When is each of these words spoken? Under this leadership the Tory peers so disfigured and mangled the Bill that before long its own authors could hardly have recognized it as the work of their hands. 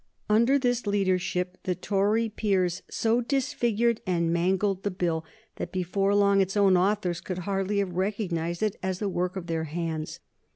Under 0.27 0.57
this 0.57 0.87
leadership 0.87 1.59
the 1.61 1.75
Tory 1.75 2.27
peers 2.27 2.81
so 2.89 3.21
disfigured 3.21 4.01
and 4.07 4.33
mangled 4.33 4.81
the 4.81 4.89
Bill 4.89 5.23
that 5.57 5.71
before 5.71 6.15
long 6.15 6.41
its 6.41 6.57
own 6.57 6.75
authors 6.75 7.21
could 7.21 7.37
hardly 7.41 7.77
have 7.77 7.91
recognized 7.93 8.63
it 8.63 8.77
as 8.81 8.97
the 8.97 9.07
work 9.07 9.35
of 9.35 9.45
their 9.45 9.65
hands. 9.65 10.19